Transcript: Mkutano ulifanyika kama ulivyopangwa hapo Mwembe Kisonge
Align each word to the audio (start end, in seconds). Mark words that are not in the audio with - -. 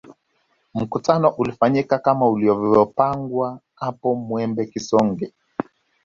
Mkutano 0.73 1.29
ulifanyika 1.29 1.99
kama 1.99 2.29
ulivyopangwa 2.29 3.59
hapo 3.75 4.15
Mwembe 4.15 4.65
Kisonge 4.65 5.33